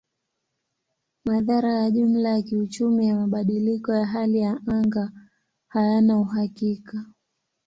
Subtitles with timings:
[1.25, 5.11] Madhara ya jumla ya kiuchumi ya mabadiliko ya hali ya anga
[5.67, 7.05] hayana uhakika.